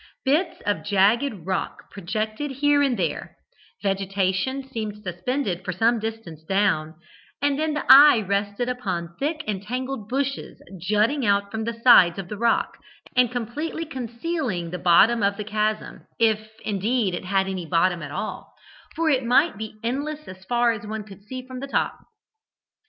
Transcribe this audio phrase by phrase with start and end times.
[0.25, 3.37] Bits of jagged rock projected here and there;
[3.83, 6.95] vegetation seemed suspended for some distance down,
[7.39, 12.17] and then the eye rested upon thick and tangled bushes jutting out from the sides
[12.17, 12.79] of the rock,
[13.15, 18.09] and completely concealing the bottom of the chasm, if, indeed, it had any bottom at
[18.09, 18.55] all,
[18.95, 21.99] for it might be endless as far as one could see from the top.